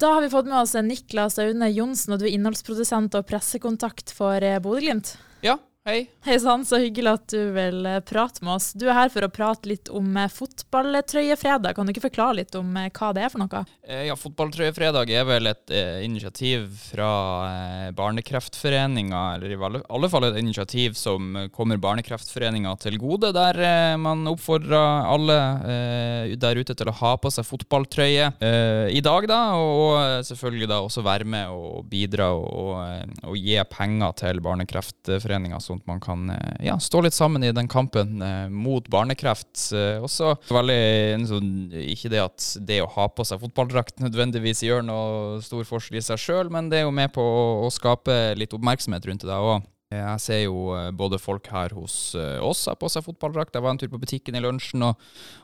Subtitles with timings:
[0.00, 4.14] Da har vi fått med oss Niklas Aune Johnsen, og du er innholdsprodusent og pressekontakt
[4.16, 5.10] for eh, Bodø-Glimt.
[5.44, 5.58] Ja,
[5.90, 6.06] hei.
[6.24, 8.70] Hei sann, så hyggelig at du vil eh, prate med oss.
[8.76, 11.74] Du er her for å prate litt om eh, fotballtrøyefredag.
[11.76, 13.64] Kan du ikke forklare litt om hva det er for noe?
[13.90, 17.08] Ja, Fotballtrøyefredag er vel et eh, initiativ fra
[17.48, 23.96] eh, Barnekreftforeninga, eller i alle fall et initiativ som kommer Barnekreftforeninga til gode, der eh,
[23.98, 25.38] man oppfordrer alle
[26.40, 28.26] der ute til å ha på seg fotballtrøye
[28.92, 34.14] i dag, da, og selvfølgelig da også være med og bidra og, og gi penger
[34.20, 38.46] til Barnekreftforeninga sånn at man kan eh, ja, stå litt sammen i den kampen eh,
[38.52, 39.72] mot barnekreft.
[39.76, 44.84] Eh, også veldig sånn, Ikke det at det å ha på seg fotballdrakt nødvendigvis gjør
[44.86, 48.36] noe stor forskjell i seg sjøl, men det er jo med på å, å skape
[48.38, 49.30] litt oppmerksomhet rundt det.
[49.32, 53.56] da, jeg ser jo både folk her hos oss har på seg fotballdrakt.
[53.56, 55.00] Jeg var en tur på butikken i lunsjen, og,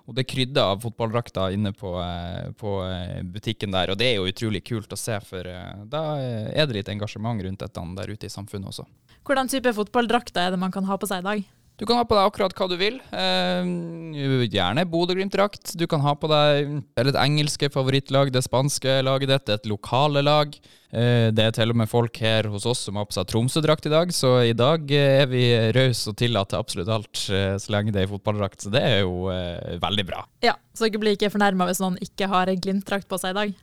[0.06, 1.90] og det krydder av fotballdrakter inne på,
[2.60, 2.76] på,
[3.34, 3.90] butikken der.
[3.90, 5.50] Og det er jo utrolig kult å se, for
[5.90, 8.86] da er det litt engasjement rundt dette der ute i samfunnet også.
[9.26, 11.46] Hvordan type fotballdrakter er det man kan ha på seg i dag?
[11.76, 12.94] Du kan ha på deg akkurat hva du vil.
[13.12, 13.66] Eh,
[14.48, 15.74] gjerne Bodø-Glimt-drakt.
[15.76, 20.56] Du kan ha på deg et engelske favorittlag, det spanske laget ditt, et lokale lag.
[20.96, 23.90] Eh, det er til og med folk her hos oss som har på seg Tromsø-drakt
[23.90, 25.44] i dag, så i dag eh, er vi
[25.76, 28.64] rause og tillater absolutt alt eh, så lenge det er fotballdrakt.
[28.64, 30.24] Så det er jo eh, veldig bra.
[30.46, 33.56] Ja, Så ikke bli ikke fornærma hvis noen ikke har Glimt-drakt på seg i dag?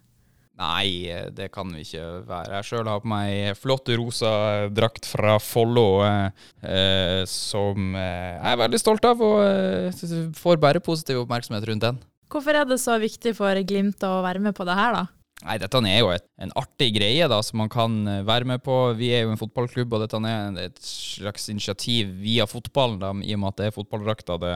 [0.61, 2.59] Nei, det kan vi ikke være.
[2.59, 4.33] Jeg sjøl har på meg flott rosa
[4.69, 10.83] drakt fra Follo eh, som eh, jeg er veldig stolt av, og eh, får bare
[10.83, 11.97] positiv oppmerksomhet rundt den.
[12.29, 15.03] Hvorfor er det så viktig for Glimt å være med på det her, da?
[15.43, 18.63] Nei, Dette er jo et, en artig greie da, som man kan eh, være med
[18.63, 18.77] på.
[18.99, 23.33] Vi er jo en fotballklubb, og dette er et slags initiativ via fotballen, da, i
[23.35, 24.55] og med at det er fotballdrakta det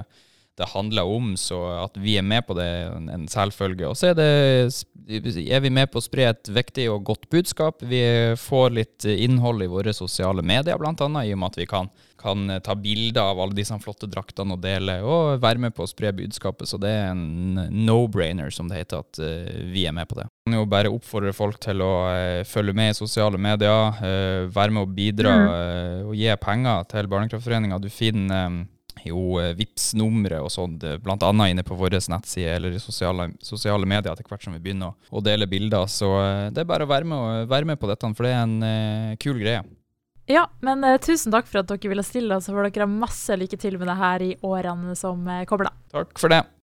[0.57, 2.65] det handler om, så at vi er med på det,
[3.13, 3.85] en selvfølge.
[3.85, 7.83] Og så er, det, er vi med på å spre et viktig og godt budskap.
[7.85, 8.01] Vi
[8.41, 10.95] får litt innhold i våre sosiale medier, bl.a.
[11.21, 14.63] i og med at vi kan, kan ta bilder av alle disse flotte draktene og
[14.63, 16.71] dele, og være med på å spre budskapet.
[16.71, 20.25] Så det er en no-brainer, som det heter, at uh, vi er med på det.
[20.25, 24.49] Jeg kan jo bare oppfordre folk til å uh, følge med i sosiale medier, uh,
[24.49, 26.09] være med og bidra mm.
[26.09, 27.77] og gi penger til Barnekraftforeninga.
[27.83, 28.65] Du finner
[29.09, 31.31] jo eh, vips numre og sånt, bl.a.
[31.47, 35.23] inne på vår nettside eller i sosiale, sosiale medier etter hvert som vi begynner å,
[35.23, 35.87] dele bilder.
[35.91, 38.45] Så eh, det er bare å være med, være med på dette, for det er
[38.45, 39.63] en kul greie.
[40.27, 43.59] Ja, men tusen takk for at dere ville stille, og så får dere masse lykke
[43.59, 45.75] til med det her i årene som kommer, da.
[45.99, 46.43] Takk for det.